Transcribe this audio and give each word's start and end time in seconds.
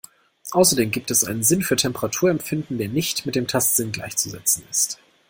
Außerdem 0.49 0.89
gibt 0.89 1.11
es 1.11 1.23
einen 1.23 1.43
Sinn 1.43 1.61
für 1.61 1.75
Temperaturempfinden, 1.75 2.79
der 2.79 2.89
nicht 2.89 3.27
mit 3.27 3.35
dem 3.35 3.45
Tastsinn 3.45 3.91
gleichzusetzen 3.91 4.63
ist. 4.67 4.97